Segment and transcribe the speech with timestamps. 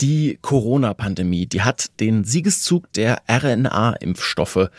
[0.00, 4.70] Die Corona-Pandemie, die hat den Siegeszug der RNA-Impfstoffe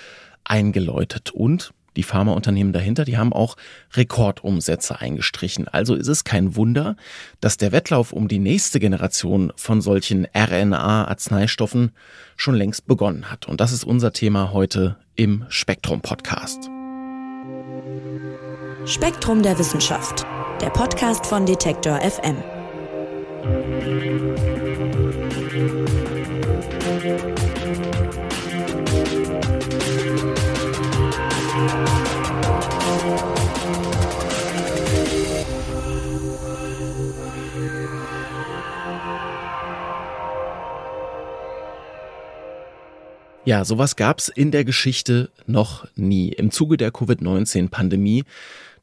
[0.43, 3.57] eingeläutet und die Pharmaunternehmen dahinter, die haben auch
[3.93, 5.67] Rekordumsätze eingestrichen.
[5.67, 6.95] Also ist es kein Wunder,
[7.41, 11.91] dass der Wettlauf um die nächste Generation von solchen RNA-Arzneistoffen
[12.35, 13.47] schon längst begonnen hat.
[13.47, 16.69] Und das ist unser Thema heute im Spektrum Podcast.
[18.85, 20.27] Spektrum der Wissenschaft,
[20.61, 22.56] der Podcast von Detektor FM.
[23.43, 25.26] Thank you.
[43.47, 46.33] Ja, sowas gab's in der Geschichte noch nie.
[46.33, 48.25] Im Zuge der Covid-19-Pandemie,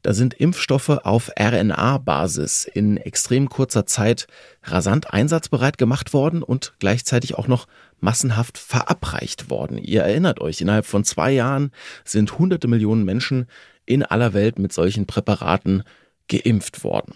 [0.01, 4.25] da sind Impfstoffe auf RNA-Basis in extrem kurzer Zeit
[4.63, 7.67] rasant einsatzbereit gemacht worden und gleichzeitig auch noch
[7.99, 9.77] massenhaft verabreicht worden.
[9.77, 11.69] Ihr erinnert euch, innerhalb von zwei Jahren
[12.03, 13.45] sind hunderte Millionen Menschen
[13.85, 15.83] in aller Welt mit solchen Präparaten
[16.27, 17.13] geimpft worden.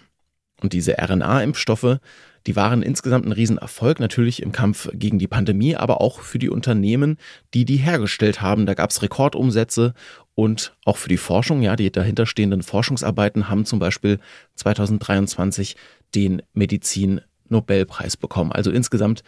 [0.62, 1.98] Und diese RNA-Impfstoffe,
[2.46, 6.48] die waren insgesamt ein Riesenerfolg, natürlich im Kampf gegen die Pandemie, aber auch für die
[6.48, 7.18] Unternehmen,
[7.54, 8.66] die die hergestellt haben.
[8.66, 9.94] Da gab es Rekordumsätze
[10.34, 14.18] und auch für die Forschung, ja, die dahinterstehenden Forschungsarbeiten haben zum Beispiel
[14.56, 15.76] 2023
[16.14, 18.52] den Medizin-Nobelpreis bekommen.
[18.52, 19.22] Also insgesamt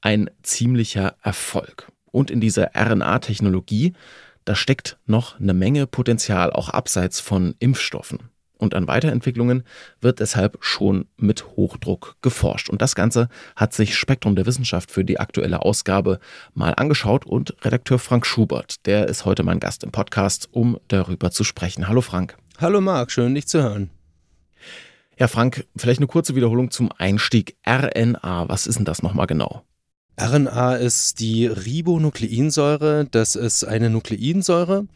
[0.00, 1.90] ein ziemlicher Erfolg.
[2.10, 3.92] Und in dieser RNA-Technologie,
[4.44, 9.64] da steckt noch eine Menge Potenzial, auch abseits von Impfstoffen und an Weiterentwicklungen
[10.00, 12.68] wird deshalb schon mit Hochdruck geforscht.
[12.68, 16.18] Und das Ganze hat sich Spektrum der Wissenschaft für die aktuelle Ausgabe
[16.54, 21.30] mal angeschaut und Redakteur Frank Schubert, der ist heute mein Gast im Podcast, um darüber
[21.30, 21.88] zu sprechen.
[21.88, 22.36] Hallo Frank.
[22.58, 23.90] Hallo Marc, schön dich zu hören.
[25.18, 27.56] Ja, Frank, vielleicht eine kurze Wiederholung zum Einstieg.
[27.66, 29.62] RNA, was ist denn das nochmal genau?
[30.20, 33.06] RNA ist die Ribonukleinsäure.
[33.10, 34.86] Das ist eine Nukleinsäure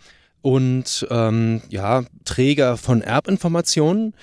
[0.42, 4.14] und ähm, ja, Träger von Erbinformationen.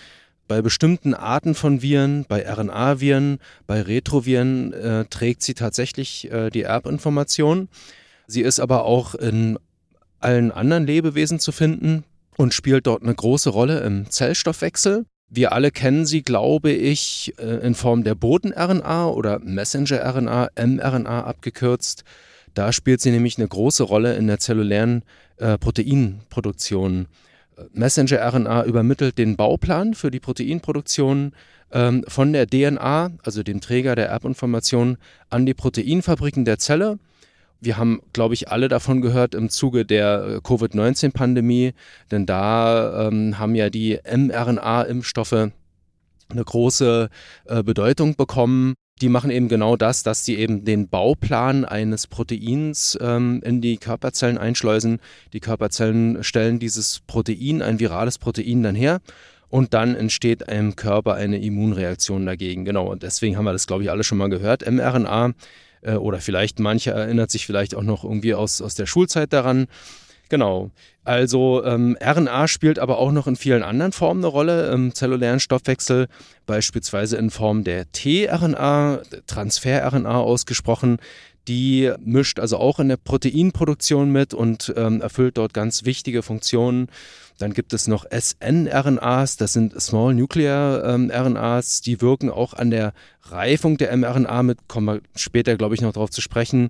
[0.47, 6.61] Bei bestimmten Arten von Viren, bei RNA-Viren, bei Retroviren äh, trägt sie tatsächlich äh, die
[6.61, 7.67] Erbinformation.
[8.27, 9.59] Sie ist aber auch in
[10.19, 12.05] allen anderen Lebewesen zu finden
[12.37, 15.05] und spielt dort eine große Rolle im Zellstoffwechsel.
[15.29, 22.05] Wir alle kennen sie, glaube ich, äh, in Form der Boten-RNA oder Messenger-RNA, mRNA abgekürzt.
[22.57, 25.03] Da spielt sie nämlich eine große Rolle in der zellulären
[25.37, 27.05] äh, Proteinproduktion.
[27.73, 31.33] Messenger-RNA übermittelt den Bauplan für die Proteinproduktion
[31.71, 34.97] ähm, von der DNA, also dem Träger der Erbinformation,
[35.29, 36.97] an die Proteinfabriken der Zelle.
[37.59, 41.73] Wir haben, glaube ich, alle davon gehört im Zuge der äh, Covid-19-Pandemie,
[42.09, 45.51] denn da ähm, haben ja die mRNA-Impfstoffe
[46.29, 47.09] eine große
[47.45, 52.97] äh, Bedeutung bekommen die machen eben genau das, dass sie eben den Bauplan eines Proteins
[53.01, 54.99] ähm, in die Körperzellen einschleusen.
[55.33, 58.99] Die Körperzellen stellen dieses Protein, ein virales Protein dann her
[59.49, 62.65] und dann entsteht im Körper eine Immunreaktion dagegen.
[62.65, 64.69] Genau, und deswegen haben wir das, glaube ich, alle schon mal gehört.
[64.69, 65.33] mRNA
[65.81, 69.67] äh, oder vielleicht manche erinnert sich vielleicht auch noch irgendwie aus, aus der Schulzeit daran.
[70.29, 70.71] Genau.
[71.03, 75.39] Also ähm, RNA spielt aber auch noch in vielen anderen Formen eine Rolle im zellulären
[75.39, 76.07] Stoffwechsel,
[76.45, 80.97] beispielsweise in Form der tRNA, Transfer-RNA ausgesprochen.
[81.47, 86.89] Die mischt also auch in der Proteinproduktion mit und ähm, erfüllt dort ganz wichtige Funktionen.
[87.37, 92.69] Dann gibt es noch SNRNAs, das sind Small Nuclear ähm, RNAs, die wirken auch an
[92.69, 92.93] der
[93.23, 96.69] Reifung der mRNA mit, kommen wir später, glaube ich, noch darauf zu sprechen.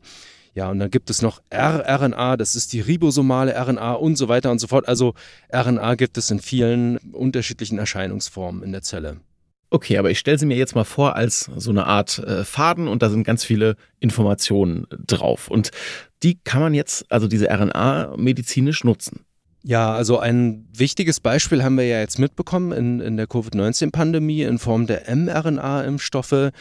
[0.58, 4.50] Ja, und dann gibt es noch rRNA, das ist die ribosomale RNA und so weiter
[4.50, 4.88] und so fort.
[4.88, 5.14] Also
[5.54, 9.18] RNA gibt es in vielen unterschiedlichen Erscheinungsformen in der Zelle.
[9.70, 12.88] Okay, aber ich stelle sie mir jetzt mal vor als so eine Art äh, Faden
[12.88, 15.48] und da sind ganz viele Informationen drauf.
[15.48, 15.70] Und
[16.24, 19.28] die kann man jetzt, also diese RNA, medizinisch nutzen.
[19.62, 24.58] Ja, also ein wichtiges Beispiel haben wir ja jetzt mitbekommen in, in der Covid-19-Pandemie in
[24.58, 26.52] Form der mRNA-Impfstoffe.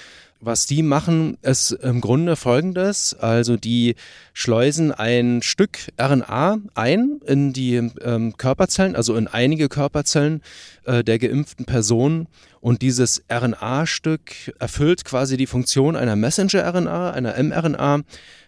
[0.40, 3.14] Was die machen, ist im Grunde folgendes.
[3.14, 3.94] Also die
[4.34, 10.42] schleusen ein Stück RNA ein in die ähm, Körperzellen, also in einige Körperzellen
[10.84, 12.28] äh, der geimpften Person.
[12.60, 18.00] Und dieses RNA-Stück erfüllt quasi die Funktion einer Messenger-RNA, einer mRNA.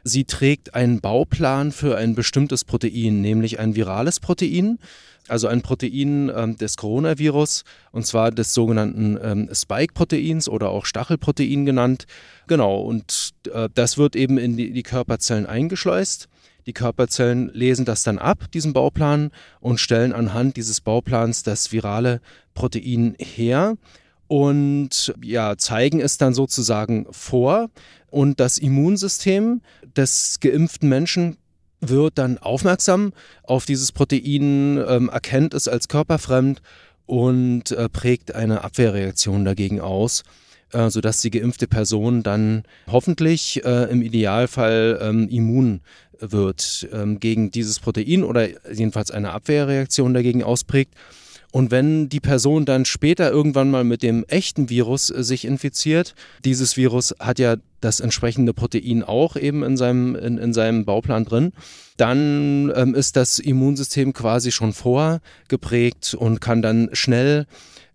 [0.04, 4.78] Sie trägt einen Bauplan für ein bestimmtes Protein, nämlich ein virales Protein
[5.28, 11.66] also ein Protein ähm, des Coronavirus, und zwar des sogenannten ähm, Spike-Proteins oder auch Stachelprotein
[11.66, 12.06] genannt.
[12.46, 16.28] Genau, und äh, das wird eben in die, die Körperzellen eingeschleust.
[16.66, 19.30] Die Körperzellen lesen das dann ab, diesen Bauplan,
[19.60, 22.20] und stellen anhand dieses Bauplans das virale
[22.54, 23.76] Protein her
[24.28, 27.70] und ja, zeigen es dann sozusagen vor
[28.10, 29.62] Und das Immunsystem
[29.96, 31.38] des geimpften Menschen
[31.80, 36.60] wird dann aufmerksam auf dieses Protein, ähm, erkennt es als körperfremd
[37.06, 40.22] und äh, prägt eine Abwehrreaktion dagegen aus,
[40.72, 45.80] äh, sodass die geimpfte Person dann hoffentlich äh, im Idealfall ähm, immun
[46.20, 50.94] wird ähm, gegen dieses Protein oder jedenfalls eine Abwehrreaktion dagegen ausprägt.
[51.50, 56.14] Und wenn die Person dann später irgendwann mal mit dem echten Virus äh, sich infiziert,
[56.44, 61.24] dieses Virus hat ja das entsprechende Protein auch eben in seinem, in, in seinem Bauplan
[61.24, 61.52] drin,
[61.96, 67.46] dann ähm, ist das Immunsystem quasi schon vorgeprägt und kann dann schnell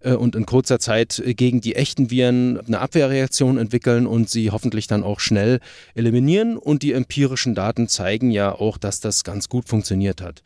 [0.03, 4.87] äh, und in kurzer Zeit gegen die echten Viren eine Abwehrreaktion entwickeln und sie hoffentlich
[4.87, 5.59] dann auch schnell
[5.95, 6.57] eliminieren.
[6.57, 10.43] Und die empirischen Daten zeigen ja auch, dass das ganz gut funktioniert hat.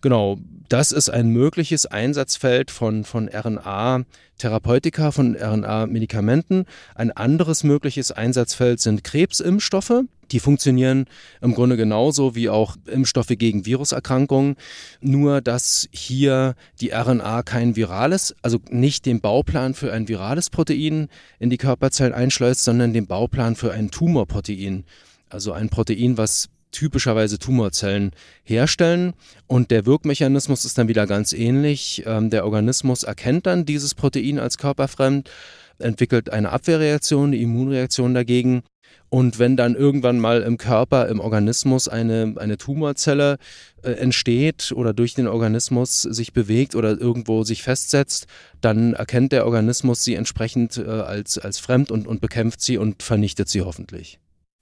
[0.00, 6.66] Genau, das ist ein mögliches Einsatzfeld von, von RNA-Therapeutika, von RNA-Medikamenten.
[6.94, 10.02] Ein anderes mögliches Einsatzfeld sind Krebsimpfstoffe.
[10.30, 11.06] Die funktionieren
[11.40, 14.56] im Grunde genauso wie auch Impfstoffe gegen Viruserkrankungen,
[15.00, 21.08] nur dass hier die RNA kein virales, also nicht den Bauplan für ein virales Protein
[21.38, 24.84] in die Körperzellen einschleust, sondern den Bauplan für ein Tumorprotein.
[25.30, 28.12] Also ein Protein, was typischerweise Tumorzellen
[28.44, 29.14] herstellen.
[29.46, 32.02] Und der Wirkmechanismus ist dann wieder ganz ähnlich.
[32.06, 35.30] Ähm, der Organismus erkennt dann dieses Protein als körperfremd,
[35.78, 38.62] entwickelt eine Abwehrreaktion, eine Immunreaktion dagegen.
[39.10, 43.38] Und wenn dann irgendwann mal im Körper, im Organismus eine, eine Tumorzelle
[43.82, 48.26] äh, entsteht oder durch den Organismus sich bewegt oder irgendwo sich festsetzt,
[48.60, 53.02] dann erkennt der Organismus sie entsprechend äh, als, als fremd und, und bekämpft sie und
[53.02, 54.18] vernichtet sie hoffentlich.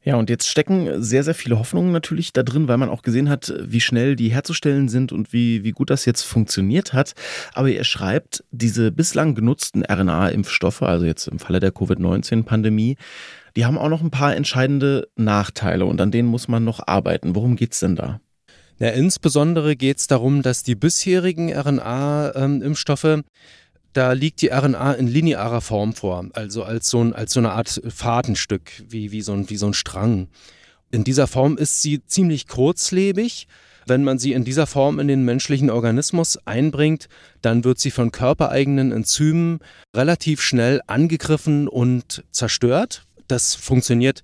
[0.06, 3.28] Ja, und jetzt stecken sehr, sehr viele Hoffnungen natürlich da drin, weil man auch gesehen
[3.28, 7.14] hat, wie schnell die herzustellen sind und wie, wie gut das jetzt funktioniert hat.
[7.54, 12.96] Aber ihr schreibt, diese bislang genutzten RNA-Impfstoffe, also jetzt im Falle der Covid-19-Pandemie,
[13.56, 17.34] die haben auch noch ein paar entscheidende Nachteile und an denen muss man noch arbeiten.
[17.34, 18.20] Worum geht's denn da?
[18.78, 23.24] Ja, insbesondere geht es darum, dass die bisherigen RNA-Impfstoffe ähm,
[23.96, 27.52] da liegt die RNA in linearer Form vor, also als so, ein, als so eine
[27.52, 30.28] Art Fadenstück, wie, wie, so ein, wie so ein Strang.
[30.90, 33.48] In dieser Form ist sie ziemlich kurzlebig.
[33.86, 37.08] Wenn man sie in dieser Form in den menschlichen Organismus einbringt,
[37.40, 39.60] dann wird sie von körpereigenen Enzymen
[39.94, 43.06] relativ schnell angegriffen und zerstört.
[43.28, 44.22] Das funktioniert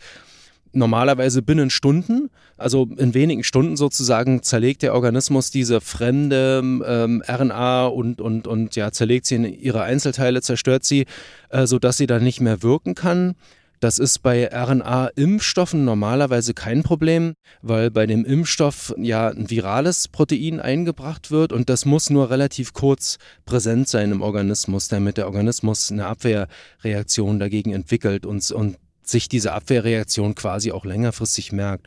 [0.72, 7.86] normalerweise binnen Stunden, also in wenigen Stunden sozusagen zerlegt der Organismus diese fremde ähm, RNA
[7.86, 11.06] und, und, und ja, zerlegt sie in ihre Einzelteile, zerstört sie,
[11.50, 13.34] äh, sodass sie dann nicht mehr wirken kann.
[13.82, 20.60] Das ist bei RNA-Impfstoffen normalerweise kein Problem, weil bei dem Impfstoff ja ein virales Protein
[20.60, 25.90] eingebracht wird und das muss nur relativ kurz präsent sein im Organismus, damit der Organismus
[25.90, 28.76] eine Abwehrreaktion dagegen entwickelt und, und
[29.12, 31.86] sich diese Abwehrreaktion quasi auch längerfristig merkt.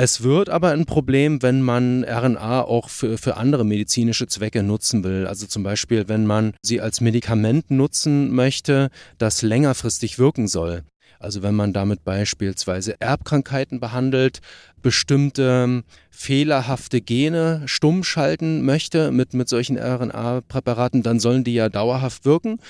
[0.00, 5.02] Es wird aber ein Problem, wenn man RNA auch für, für andere medizinische Zwecke nutzen
[5.02, 5.26] will.
[5.26, 10.84] Also zum Beispiel, wenn man sie als Medikament nutzen möchte, das längerfristig wirken soll.
[11.18, 14.40] Also wenn man damit beispielsweise Erbkrankheiten behandelt,
[14.82, 22.24] bestimmte fehlerhafte Gene stumm schalten möchte mit, mit solchen RNA-Präparaten, dann sollen die ja dauerhaft
[22.24, 22.60] wirken.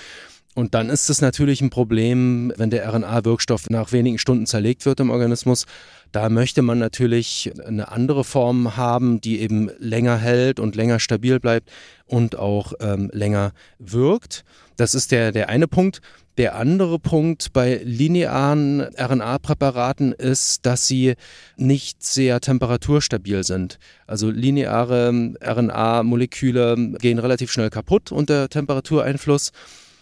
[0.58, 4.99] Und dann ist es natürlich ein Problem, wenn der RNA-Wirkstoff nach wenigen Stunden zerlegt wird
[4.99, 5.66] im Organismus.
[6.10, 11.38] Da möchte man natürlich eine andere Form haben, die eben länger hält und länger stabil
[11.38, 11.71] bleibt
[12.06, 14.44] und auch ähm, länger wirkt.
[14.76, 16.00] Das ist der, der eine Punkt.
[16.38, 21.14] Der andere Punkt bei linearen RNA-Präparaten ist, dass sie
[21.56, 23.78] nicht sehr temperaturstabil sind.
[24.09, 29.52] Also lineare RNA-Moleküle gehen relativ schnell kaputt unter Temperatureinfluss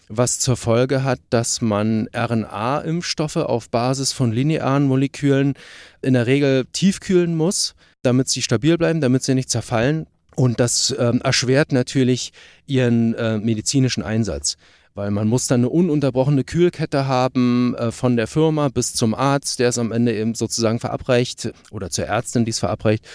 [0.08, 5.54] was zur Folge hat, dass man RNA-Impfstoffe auf Basis von linearen Molekülen
[6.02, 10.06] in der Regel tiefkühlen muss, damit sie stabil bleiben, damit sie nicht zerfallen.
[10.34, 12.32] Und das ähm, erschwert natürlich
[12.66, 14.56] ihren äh, medizinischen Einsatz
[14.96, 19.58] weil man muss dann eine ununterbrochene Kühlkette haben äh, von der Firma bis zum Arzt,
[19.60, 23.06] der es am Ende eben sozusagen verabreicht oder zur Ärztin, die es verabreicht.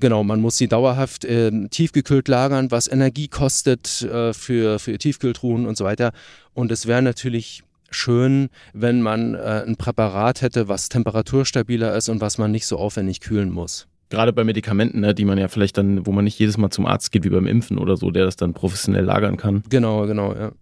[0.00, 5.66] Genau, man muss sie dauerhaft äh, tiefgekühlt lagern, was Energie kostet äh, für, für Tiefkühltruhen
[5.66, 6.12] und so weiter.
[6.54, 12.20] Und es wäre natürlich schön, wenn man äh, ein Präparat hätte, was temperaturstabiler ist und
[12.20, 13.86] was man nicht so aufwendig kühlen muss.
[14.08, 16.86] Gerade bei Medikamenten, ne, die man ja vielleicht dann, wo man nicht jedes Mal zum
[16.86, 19.64] Arzt geht, wie beim Impfen oder so, der das dann professionell lagern kann.
[19.68, 20.52] Genau, genau, ja.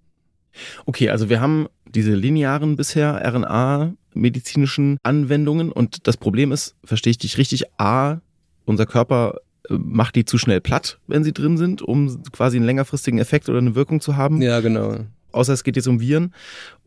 [0.87, 7.19] Okay, also wir haben diese linearen bisher RNA-medizinischen Anwendungen und das Problem ist, verstehe ich
[7.19, 8.19] dich richtig, A,
[8.65, 12.67] unser Körper äh, macht die zu schnell platt, wenn sie drin sind, um quasi einen
[12.67, 14.41] längerfristigen Effekt oder eine Wirkung zu haben.
[14.43, 14.99] Ja, genau.
[15.33, 16.33] Außer es geht jetzt um Viren.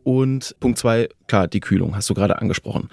[0.04, 2.88] Und Punkt zwei, klar, die Kühlung hast du gerade angesprochen.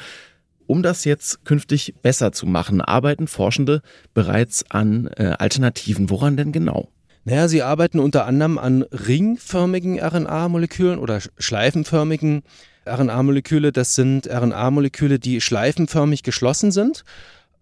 [0.66, 3.82] Um das jetzt künftig besser zu machen, arbeiten Forschende
[4.14, 6.10] bereits an äh, Alternativen.
[6.10, 6.88] Woran denn genau?
[7.24, 12.42] Naja, sie arbeiten unter anderem an ringförmigen RNA-Molekülen oder schleifenförmigen
[12.86, 13.72] RNA-Moleküle.
[13.72, 17.04] Das sind RNA-Moleküle, die schleifenförmig geschlossen sind.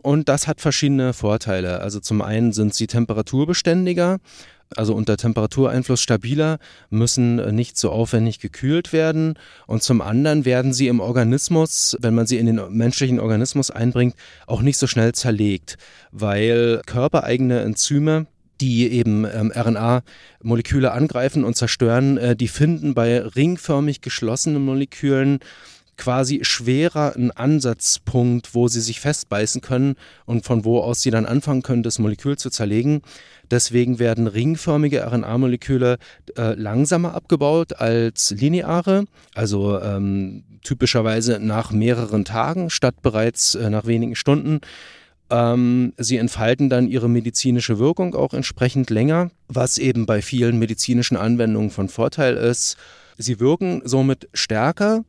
[0.03, 1.81] Und das hat verschiedene Vorteile.
[1.81, 4.19] Also zum einen sind sie temperaturbeständiger,
[4.75, 6.59] also unter Temperatureinfluss stabiler,
[6.91, 9.39] müssen nicht so aufwendig gekühlt werden.
[9.69, 14.17] Und zum anderen werden sie im Organismus, wenn man sie in den menschlichen Organismus einbringt,
[14.49, 15.79] auch nicht so schnell zerlegt,
[16.11, 18.27] weil körpereigene Enzyme
[18.63, 25.41] die eben ähm, RNA-Moleküle angreifen und zerstören, äh, die finden bei ringförmig geschlossenen Molekülen
[25.99, 31.27] quasi schwerer einen Ansatzpunkt, wo sie sich festbeißen können und von wo aus sie dann
[31.27, 33.03] anfangen können, das Molekül zu zerlegen.
[33.51, 35.99] Deswegen werden ringförmige RNA-Moleküle
[36.37, 39.05] äh, langsamer abgebaut als lineare,
[39.35, 44.61] also ähm, typischerweise nach mehreren Tagen statt bereits äh, nach wenigen Stunden.
[45.31, 51.17] Ähm, sie entfalten dann ihre medizinische Wirkung auch entsprechend länger, was eben bei vielen medizinischen
[51.17, 52.77] Anwendungen von Vorteil ist.
[53.19, 55.05] Sie wirken somit stärker,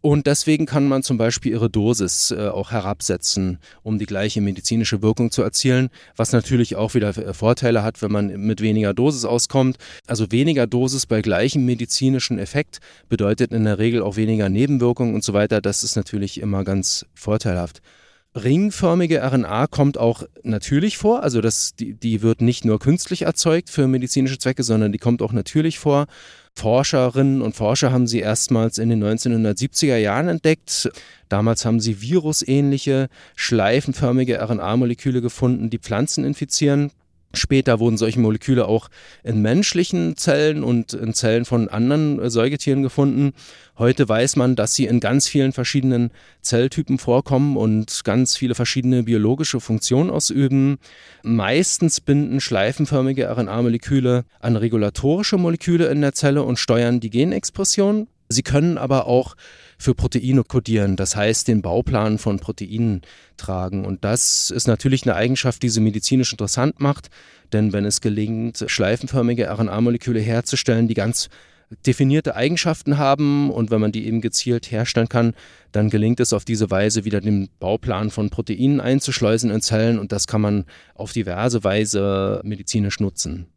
[0.00, 5.02] und deswegen kann man zum Beispiel ihre Dosis äh, auch herabsetzen, um die gleiche medizinische
[5.02, 9.24] Wirkung zu erzielen, was natürlich auch wieder äh, Vorteile hat, wenn man mit weniger Dosis
[9.24, 9.76] auskommt.
[10.06, 15.24] Also weniger Dosis bei gleichem medizinischen Effekt bedeutet in der Regel auch weniger Nebenwirkungen und
[15.24, 15.60] so weiter.
[15.60, 17.82] Das ist natürlich immer ganz vorteilhaft.
[18.44, 23.70] Ringförmige RNA kommt auch natürlich vor, also das, die, die wird nicht nur künstlich erzeugt
[23.70, 26.06] für medizinische Zwecke, sondern die kommt auch natürlich vor.
[26.54, 30.90] Forscherinnen und Forscher haben sie erstmals in den 1970er Jahren entdeckt.
[31.28, 36.90] Damals haben sie virusähnliche, schleifenförmige RNA-Moleküle gefunden, die Pflanzen infizieren.
[37.34, 38.88] Später wurden solche Moleküle auch
[39.22, 43.32] in menschlichen Zellen und in Zellen von anderen äh, Säugetieren gefunden.
[43.76, 49.02] Heute weiß man, dass sie in ganz vielen verschiedenen Zelltypen vorkommen und ganz viele verschiedene
[49.02, 50.78] biologische Funktionen ausüben.
[51.22, 58.08] Meistens binden schleifenförmige RNA-Moleküle an regulatorische Moleküle in der Zelle und steuern die Genexpression.
[58.30, 59.36] Sie können aber auch
[59.78, 63.02] für Proteine kodieren, das heißt den Bauplan von Proteinen
[63.36, 63.84] tragen.
[63.84, 67.08] Und das ist natürlich eine Eigenschaft, die sie medizinisch interessant macht,
[67.52, 71.28] denn wenn es gelingt, schleifenförmige RNA-Moleküle herzustellen, die ganz
[71.86, 75.34] definierte Eigenschaften haben und wenn man die eben gezielt herstellen kann,
[75.70, 80.12] dann gelingt es auf diese Weise wieder den Bauplan von Proteinen einzuschleusen in Zellen und
[80.12, 83.48] das kann man auf diverse Weise medizinisch nutzen.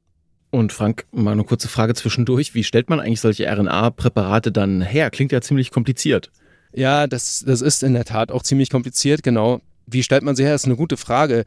[0.51, 2.53] Und Frank, mal eine kurze Frage zwischendurch.
[2.53, 5.10] Wie stellt man eigentlich solche RNA-Präparate dann her?
[5.10, 6.29] Klingt ja ziemlich kompliziert.
[6.74, 9.62] Ja, das, das ist in der Tat auch ziemlich kompliziert, genau.
[9.88, 11.46] Wie stellt man sie her, ist eine gute Frage.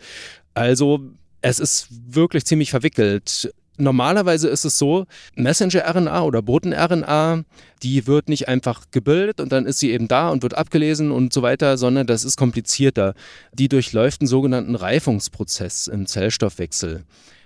[0.55, 1.01] Also,
[1.43, 3.53] es ist wirklich ziemlich verwickelt.
[3.77, 7.45] Normalerweise ist es so, Messenger-RNA oder Boten-RNA,
[7.83, 11.33] die wird nicht einfach gebildet und dann ist sie eben da und wird abgelesen und
[11.33, 13.15] so weiter, sondern das ist komplizierter.
[13.53, 17.05] Die durchläuft einen sogenannten Reifungsprozess im Zellstoffwechsel.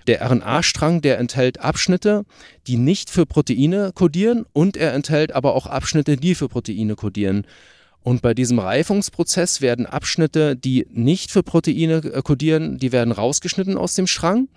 [0.08, 2.24] Der RNA-Strang, der enthält Abschnitte,
[2.66, 7.46] die nicht für Proteine kodieren und er enthält aber auch Abschnitte, die für Proteine kodieren.
[8.00, 13.76] Und bei diesem Reifungsprozess werden Abschnitte, die nicht für Proteine äh, kodieren, die werden rausgeschnitten
[13.76, 14.48] aus dem Strang.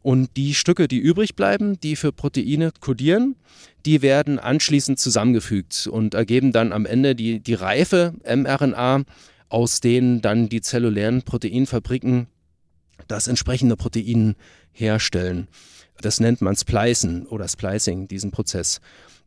[0.00, 3.36] Und die Stücke, die übrig bleiben, die für Proteine kodieren,
[3.84, 9.04] die werden anschließend zusammengefügt und ergeben dann am Ende die, die reife mRNA,
[9.50, 12.26] aus denen dann die zellulären Proteinfabriken
[13.08, 14.34] das entsprechende Protein
[14.74, 15.48] herstellen.
[16.00, 18.80] Das nennt man Splicen oder Splicing, diesen Prozess.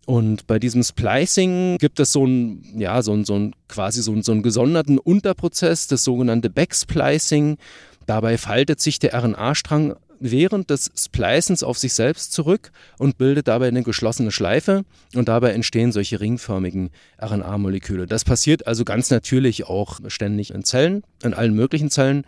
[0.05, 4.13] Und bei diesem Splicing gibt es so ein, ja, so ein, so ein quasi so,
[4.13, 7.57] ein, so einen gesonderten Unterprozess, das sogenannte Backsplicing.
[8.05, 13.67] Dabei faltet sich der RNA-Strang während des Splicens auf sich selbst zurück und bildet dabei
[13.67, 16.89] eine geschlossene Schleife und dabei entstehen solche ringförmigen
[17.21, 18.07] RNA-Moleküle.
[18.07, 22.23] Das passiert also ganz natürlich auch ständig in Zellen, in allen möglichen Zellen.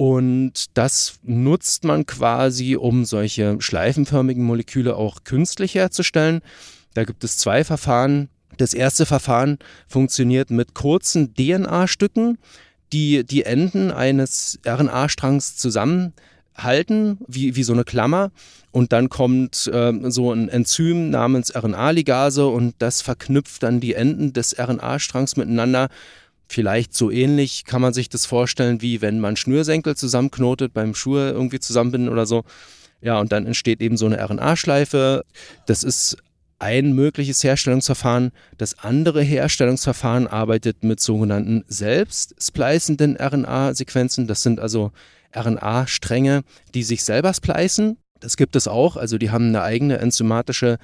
[0.00, 6.40] Und das nutzt man quasi, um solche schleifenförmigen Moleküle auch künstlich herzustellen.
[6.94, 8.30] Da gibt es zwei Verfahren.
[8.56, 12.38] Das erste Verfahren funktioniert mit kurzen DNA-Stücken,
[12.94, 18.30] die die Enden eines RNA-Strangs zusammenhalten, wie, wie so eine Klammer.
[18.70, 24.32] Und dann kommt äh, so ein Enzym namens RNA-Ligase und das verknüpft dann die Enden
[24.32, 25.90] des RNA-Strangs miteinander
[26.52, 31.30] Vielleicht so ähnlich kann man sich das vorstellen, wie wenn man Schnürsenkel zusammenknotet beim Schuhe
[31.30, 32.42] irgendwie zusammenbinden oder so.
[33.00, 35.24] Ja, und dann entsteht eben so eine RNA-Schleife.
[35.66, 36.16] Das ist
[36.58, 38.32] ein mögliches Herstellungsverfahren.
[38.58, 44.26] Das andere Herstellungsverfahren arbeitet mit sogenannten selbst splicenden RNA-Sequenzen.
[44.26, 44.90] Das sind also
[45.32, 46.42] RNA-Stränge,
[46.74, 47.96] die sich selber splicen.
[48.18, 48.96] Das gibt es auch.
[48.96, 50.78] Also die haben eine eigene enzymatische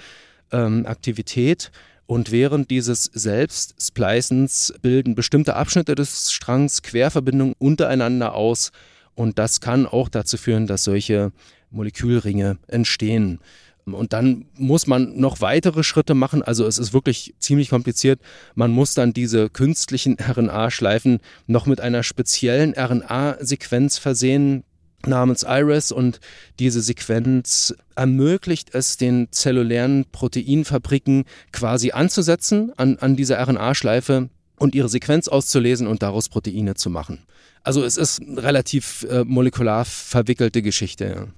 [0.52, 1.72] ähm, Aktivität
[2.06, 8.70] Und während dieses Selbstsplicens bilden bestimmte Abschnitte des Strangs Querverbindungen untereinander aus.
[9.14, 11.32] Und das kann auch dazu führen, dass solche
[11.70, 13.40] Molekülringe entstehen.
[13.84, 16.42] Und dann muss man noch weitere Schritte machen.
[16.42, 18.20] Also es ist wirklich ziemlich kompliziert.
[18.54, 24.64] Man muss dann diese künstlichen RNA-Schleifen noch mit einer speziellen RNA-Sequenz versehen
[25.04, 26.20] namens Iris und
[26.58, 34.88] diese Sequenz ermöglicht es den zellulären Proteinfabriken quasi anzusetzen an, an dieser RNA-Schleife und ihre
[34.88, 37.26] Sequenz auszulesen und daraus Proteine zu machen.
[37.62, 41.28] Also es ist relativ äh, molekular verwickelte Geschichte.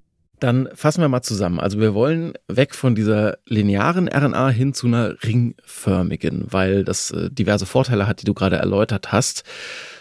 [0.41, 1.59] Dann fassen wir mal zusammen.
[1.59, 7.31] Also wir wollen weg von dieser linearen RNA hin zu einer ringförmigen, weil das äh,
[7.31, 9.43] diverse Vorteile hat, die du gerade erläutert hast.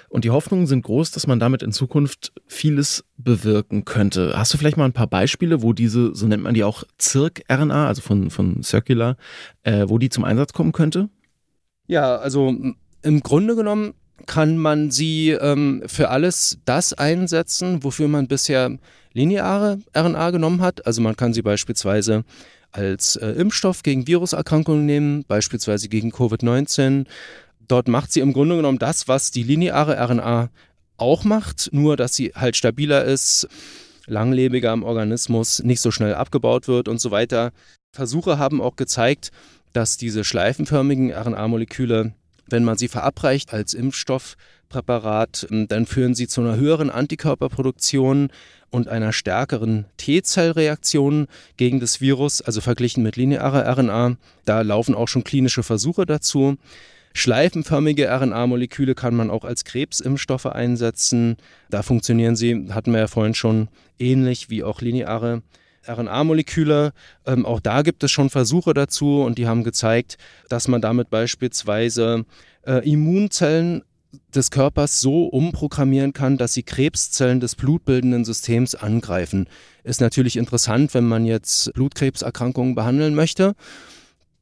[0.09, 4.33] Und die Hoffnungen sind groß, dass man damit in Zukunft vieles bewirken könnte.
[4.35, 7.87] Hast du vielleicht mal ein paar Beispiele, wo diese, so nennt man die auch Zirk-RNA,
[7.87, 9.17] also von, von Circular,
[9.63, 11.09] äh, wo die zum Einsatz kommen könnte?
[11.87, 12.55] Ja, also
[13.01, 13.93] im Grunde genommen
[14.25, 18.77] kann man sie ähm, für alles das einsetzen, wofür man bisher
[19.13, 20.85] lineare RNA genommen hat.
[20.85, 22.23] Also man kann sie beispielsweise
[22.71, 27.05] als äh, Impfstoff gegen Viruserkrankungen nehmen, beispielsweise gegen Covid-19.
[27.67, 30.49] Dort macht sie im Grunde genommen das, was die lineare RNA
[30.97, 33.47] auch macht, nur dass sie halt stabiler ist,
[34.05, 37.51] langlebiger im Organismus, nicht so schnell abgebaut wird und so weiter.
[37.91, 39.31] Versuche haben auch gezeigt,
[39.73, 42.13] dass diese schleifenförmigen RNA-Moleküle
[42.49, 48.29] wenn man sie verabreicht als Impfstoffpräparat, ähm, dann führen sie zu einer höheren Antikörperproduktion
[48.69, 54.17] und einer stärkeren T-Zellreaktion gegen das Virus, also verglichen mit linearer RNA.
[54.45, 56.57] Da laufen auch schon klinische Versuche dazu.
[57.17, 61.37] Schleifenförmige RNA-Moleküle kann man auch als Krebsimpfstoffe einsetzen.
[61.69, 65.41] Da funktionieren sie, hatten wir ja vorhin schon, ähnlich wie auch lineare
[65.87, 66.93] RNA-Moleküle.
[67.25, 70.17] Ähm, auch da gibt es schon Versuche dazu und die haben gezeigt,
[70.49, 72.25] dass man damit beispielsweise
[72.65, 73.83] äh, Immunzellen
[74.33, 79.47] des Körpers so umprogrammieren kann, dass sie Krebszellen des blutbildenden Systems angreifen.
[79.83, 83.55] Ist natürlich interessant, wenn man jetzt Blutkrebserkrankungen behandeln möchte.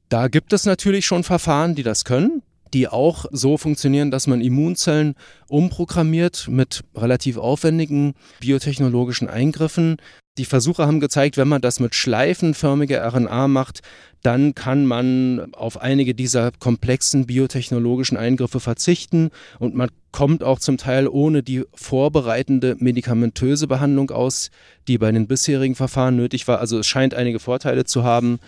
[0.10, 2.42] Da gibt es natürlich schon Verfahren, die das können
[2.76, 5.16] die auch so funktionieren, dass man Immunzellen
[5.48, 9.96] umprogrammiert mit relativ aufwendigen biotechnologischen Eingriffen.
[10.38, 13.80] Die Versuche haben gezeigt, wenn man das mit schleifenförmiger RNA macht,
[14.24, 20.78] dann kann man auf einige dieser komplexen biotechnologischen Eingriffe verzichten und man kommt auch zum
[20.78, 24.50] Teil ohne die vorbereitende medikamentöse Behandlung aus,
[24.90, 26.60] die bei den bisherigen Verfahren nötig war.
[26.60, 28.40] Also es scheint einige Vorteile zu haben.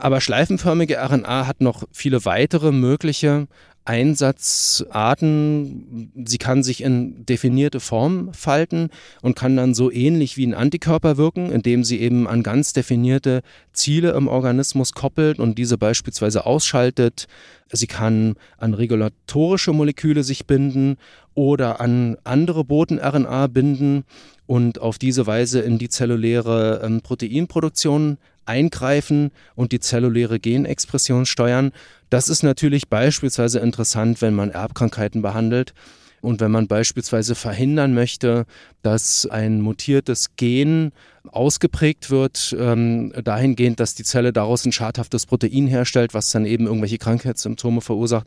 [0.00, 3.48] Aber schleifenförmige RNA hat noch viele weitere mögliche
[3.84, 6.10] Einsatzarten.
[6.24, 8.88] Sie kann sich in definierte Formen falten
[9.20, 13.42] und kann dann so ähnlich wie ein Antikörper wirken, indem sie eben an ganz definierte
[13.74, 17.26] Ziele im Organismus koppelt und diese beispielsweise ausschaltet.
[17.70, 20.96] Sie kann an regulatorische Moleküle sich binden
[21.34, 24.04] oder an andere Boten-RNA binden
[24.46, 31.72] und auf diese Weise in die zelluläre ähm, Proteinproduktion eingreifen und die zelluläre Genexpression steuern.
[32.08, 35.74] Das ist natürlich beispielsweise interessant, wenn man Erbkrankheiten behandelt.
[36.22, 38.44] Und wenn man beispielsweise verhindern möchte,
[38.82, 40.92] dass ein mutiertes Gen
[41.28, 46.66] ausgeprägt wird, ähm, dahingehend, dass die Zelle daraus ein schadhaftes Protein herstellt, was dann eben
[46.66, 48.26] irgendwelche Krankheitssymptome verursacht,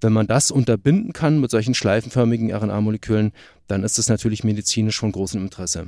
[0.00, 3.32] wenn man das unterbinden kann mit solchen schleifenförmigen RNA-Molekülen,
[3.66, 5.86] dann ist es natürlich medizinisch von großem Interesse.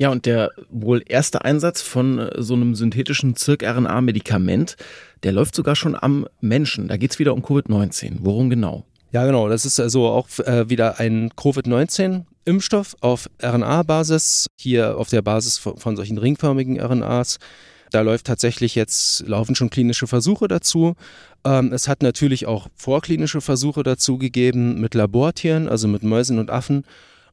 [0.00, 4.76] Ja, und der wohl erste Einsatz von äh, so einem synthetischen Zirk-RNA-Medikament,
[5.24, 6.88] der läuft sogar schon am Menschen.
[6.88, 8.20] Da geht es wieder um Covid-19.
[8.20, 8.86] Worum genau?
[9.12, 9.50] Ja, genau.
[9.50, 15.76] Das ist also auch äh, wieder ein Covid-19-Impfstoff auf RNA-Basis, hier auf der Basis von,
[15.76, 17.38] von solchen ringförmigen RNAs.
[17.90, 20.94] Da läuft tatsächlich jetzt, laufen schon klinische Versuche dazu.
[21.44, 26.50] Ähm, es hat natürlich auch vorklinische Versuche dazu gegeben mit Labortieren, also mit Mäusen und
[26.50, 26.84] Affen.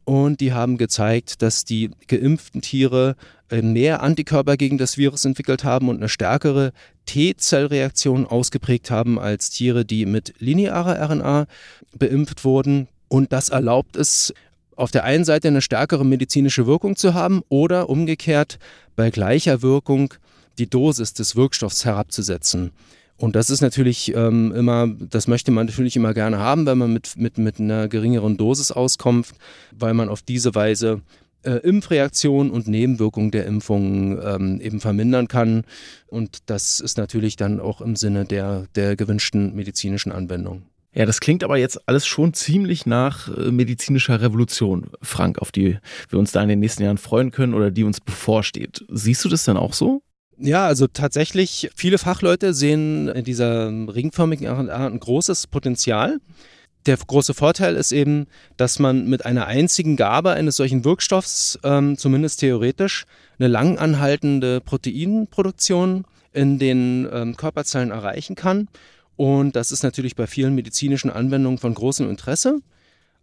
[0.08, 3.18] Und die haben gezeigt, dass die geimpften Tiere
[3.50, 6.72] äh, mehr Antikörper gegen das Virus entwickelt haben und eine stärkere
[7.08, 11.48] T-Zellreaktion ausgeprägt haben als Tiere, die mit linearer RNA
[12.00, 12.88] beimpft wurden.
[13.10, 14.34] Und das erlaubt es,
[14.78, 18.60] auf der einen Seite eine stärkere medizinische Wirkung zu haben oder umgekehrt
[18.96, 20.14] bei gleicher Wirkung
[20.58, 22.72] die Dosis des Wirkstoffs herabzusetzen.
[23.18, 26.94] Und das ist natürlich ähm, immer, das möchte man natürlich immer gerne haben, wenn man
[26.94, 29.34] mit, mit, mit einer geringeren Dosis auskommt,
[29.72, 31.02] weil man auf diese Weise
[31.44, 35.64] äh, Impfreaktionen und Nebenwirkungen der Impfung ähm, eben vermindern kann.
[36.08, 40.64] Und das ist natürlich dann auch im Sinne der, der gewünschten medizinischen Anwendung.
[40.94, 45.78] Ja, das klingt aber jetzt alles schon ziemlich nach äh, medizinischer Revolution, Frank, auf die
[46.10, 48.84] wir uns da in den nächsten Jahren freuen können oder die uns bevorsteht.
[48.90, 50.02] Siehst du das denn auch so?
[50.40, 56.20] Ja, also tatsächlich, viele Fachleute sehen in dieser ringförmigen RNA ein großes Potenzial.
[56.86, 61.98] Der große Vorteil ist eben, dass man mit einer einzigen Gabe eines solchen Wirkstoffs, ähm,
[61.98, 63.06] zumindest theoretisch,
[63.40, 68.68] eine langanhaltende Proteinproduktion in den ähm, Körperzellen erreichen kann.
[69.16, 72.60] Und das ist natürlich bei vielen medizinischen Anwendungen von großem Interesse.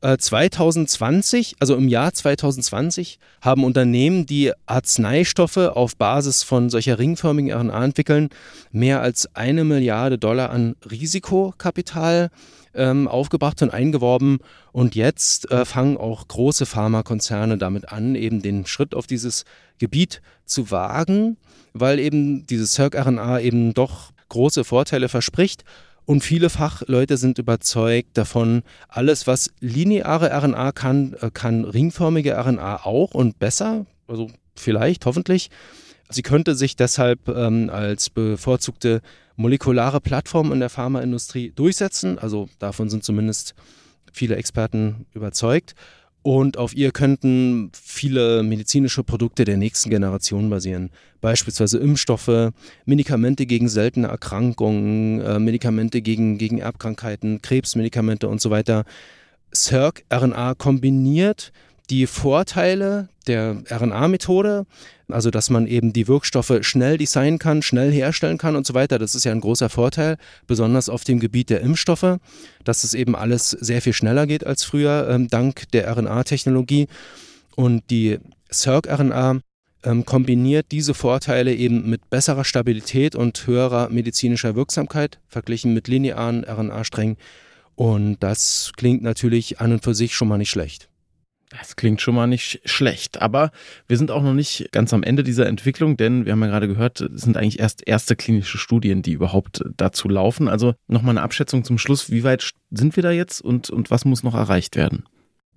[0.05, 7.53] 2020, äh, also im Jahr 2020, haben Unternehmen, die Arzneistoffe auf Basis von solcher ringförmigen
[7.53, 8.29] RNA entwickeln,
[8.71, 12.31] mehr als eine Milliarde Dollar an Risikokapital
[12.75, 14.39] ähm, aufgebracht und eingeworben.
[14.73, 19.45] Und jetzt äh, fangen auch große Pharmakonzerne damit an, eben den Schritt auf dieses
[19.79, 21.39] Gebiet zu wagen,
[21.73, 25.65] weil eben dieses Circ-RNA eben doch große Vorteile verspricht
[26.07, 32.85] und viele Fachleute sind überzeugt davon, alles, was lineare RNA kann, äh, kann ringförmige RNA
[32.85, 35.51] auch und besser, also vielleicht, hoffentlich.
[36.11, 39.01] Sie könnte sich deshalb ähm, als bevorzugte
[39.37, 42.19] molekulare Plattform in der Pharmaindustrie durchsetzen.
[42.19, 43.55] Also davon sind zumindest
[44.13, 45.75] viele Experten überzeugt
[46.25, 50.89] und auf ihr könnten viele medizinische Produkte der nächsten Generation basieren.
[51.21, 52.51] Beispielsweise Impfstoffe,
[52.87, 58.87] Medikamente gegen seltene Erkrankungen, äh, Medikamente gegen, gegen Erbkrankheiten, Krebsmedikamente und so weiter.
[59.55, 61.53] Circ-RNA kombiniert
[61.91, 64.67] die Vorteile der RNA-Methode,
[65.09, 68.99] also dass man eben die Wirkstoffe schnell designen kann, schnell herstellen kann und so weiter,
[68.99, 70.17] das ist ja ein großer Vorteil,
[70.47, 72.19] besonders auf dem Gebiet der Impfstoffe,
[72.65, 76.89] dass es eben alles sehr viel schneller geht als früher, ähm, dank der RNA-Technologie.
[77.57, 78.19] Und die
[78.53, 79.41] Circ-RNA
[79.85, 86.45] ähm, kombiniert diese Vorteile eben mit besserer Stabilität und höherer medizinischer Wirksamkeit verglichen mit linearen
[86.45, 87.17] RNA-Strängen.
[87.77, 90.89] Und das klingt natürlich an und für sich schon mal nicht schlecht.
[91.59, 93.51] Das klingt schon mal nicht schlecht, aber
[93.87, 96.69] wir sind auch noch nicht ganz am Ende dieser Entwicklung, denn wir haben ja gerade
[96.69, 100.49] gehört, es sind eigentlich erst erste klinische Studien, die überhaupt dazu laufen.
[100.49, 104.05] Also nochmal eine Abschätzung zum Schluss, wie weit sind wir da jetzt und, und was
[104.05, 105.05] muss noch erreicht werden?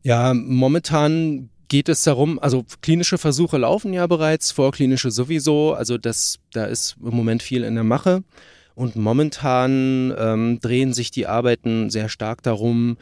[0.04, 6.40] Ja, momentan geht es darum, also klinische Versuche laufen ja bereits, vorklinische sowieso, also das,
[6.54, 8.24] da ist im Moment viel in der Mache.
[8.76, 12.98] Und momentan ähm, drehen sich die Arbeiten sehr stark darum,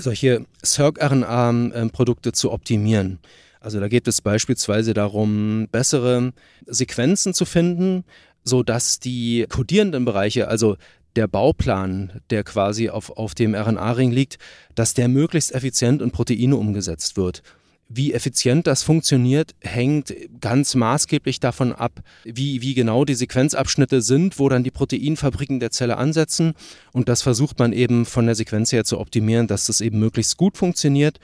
[0.00, 3.18] solche Circ-RNA-Produkte zu optimieren.
[3.60, 6.32] Also da geht es beispielsweise darum, bessere
[6.66, 8.04] Sequenzen zu finden,
[8.42, 10.76] so dass die kodierenden Bereiche, also
[11.16, 14.38] der Bauplan, der quasi auf, auf dem RNA-Ring liegt,
[14.74, 17.42] dass der möglichst effizient in Proteine umgesetzt wird.
[17.92, 24.38] Wie effizient das funktioniert, hängt ganz maßgeblich davon ab, wie, wie genau die Sequenzabschnitte sind,
[24.38, 26.54] wo dann die Proteinfabriken der Zelle ansetzen.
[26.92, 30.36] Und das versucht man eben von der Sequenz her zu optimieren, dass das eben möglichst
[30.36, 31.18] gut funktioniert.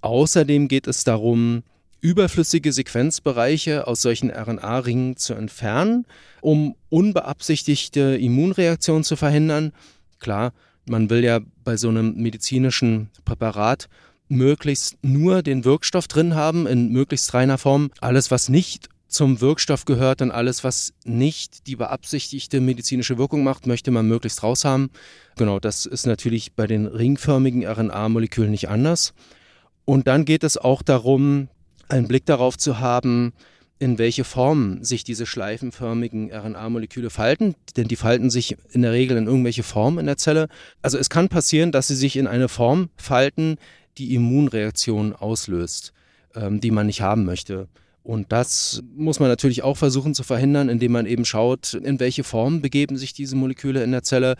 [0.00, 1.62] Außerdem geht es darum,
[2.00, 6.04] überflüssige Sequenzbereiche aus solchen RNA-Ringen zu entfernen,
[6.40, 9.70] um unbeabsichtigte Immunreaktionen zu verhindern.
[10.18, 10.52] Klar,
[10.84, 13.88] man will ja bei so einem medizinischen Präparat
[14.28, 17.90] möglichst nur den Wirkstoff drin haben, in möglichst reiner Form.
[18.00, 23.66] Alles, was nicht zum Wirkstoff gehört und alles, was nicht die beabsichtigte medizinische Wirkung macht,
[23.66, 24.90] möchte man möglichst raus haben.
[25.36, 29.12] Genau, das ist natürlich bei den ringförmigen RNA-Molekülen nicht anders.
[29.84, 31.48] Und dann geht es auch darum,
[31.88, 33.32] einen Blick darauf zu haben,
[33.78, 39.16] in welche Form sich diese schleifenförmigen RNA-Moleküle falten, denn die falten sich in der Regel
[39.16, 40.48] in irgendwelche Form in der Zelle.
[40.82, 43.56] Also es kann passieren, dass sie sich in eine Form falten,
[43.98, 45.92] die Immunreaktion auslöst,
[46.34, 47.68] ähm, die man nicht haben möchte.
[48.04, 52.24] Und das muss man natürlich auch versuchen zu verhindern, indem man eben schaut, in welche
[52.24, 54.34] Form begeben sich diese Moleküle in der Zelle.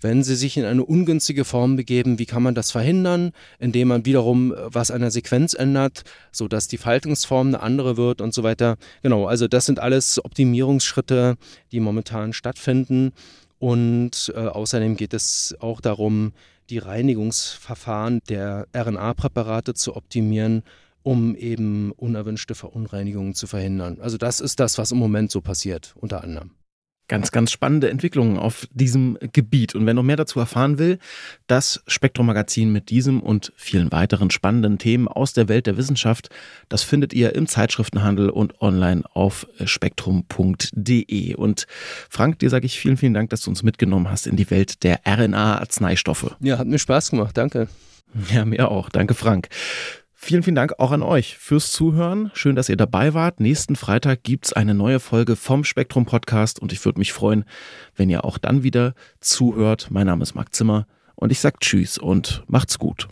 [0.00, 4.06] Wenn sie sich in eine ungünstige Form begeben, wie kann man das verhindern, indem man
[4.06, 8.76] wiederum was an der Sequenz ändert, sodass die Faltungsform eine andere wird und so weiter.
[9.02, 11.36] Genau, also das sind alles Optimierungsschritte,
[11.72, 13.10] die momentan stattfinden.
[13.58, 16.32] Und äh, außerdem geht es auch darum,
[16.70, 20.62] die Reinigungsverfahren der RNA-Präparate zu optimieren,
[21.02, 23.98] um eben unerwünschte Verunreinigungen zu verhindern.
[24.00, 26.50] Also das ist das, was im Moment so passiert, unter anderem.
[27.08, 29.74] Ganz, ganz spannende Entwicklungen auf diesem Gebiet.
[29.74, 30.98] Und wer noch mehr dazu erfahren will,
[31.46, 36.28] das Spektrum Magazin mit diesem und vielen weiteren spannenden Themen aus der Welt der Wissenschaft,
[36.68, 41.34] das findet ihr im Zeitschriftenhandel und online auf spektrum.de.
[41.34, 41.66] Und
[42.10, 44.82] Frank, dir sage ich vielen, vielen Dank, dass du uns mitgenommen hast in die Welt
[44.84, 46.36] der RNA-Arzneistoffe.
[46.40, 47.36] Ja, hat mir Spaß gemacht.
[47.36, 47.68] Danke.
[48.32, 48.88] Ja, mir auch.
[48.88, 49.48] Danke, Frank.
[50.20, 52.32] Vielen, vielen Dank auch an euch fürs Zuhören.
[52.34, 53.38] Schön, dass ihr dabei wart.
[53.38, 57.44] Nächsten Freitag gibt's eine neue Folge vom Spektrum Podcast und ich würde mich freuen,
[57.94, 59.86] wenn ihr auch dann wieder zuhört.
[59.90, 63.06] Mein Name ist Marc Zimmer und ich sage Tschüss und macht's gut.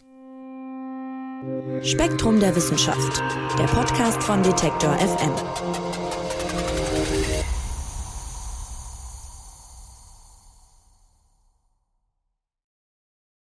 [1.80, 3.22] Spektrum der Wissenschaft,
[3.56, 6.05] der Podcast von Detektor FM.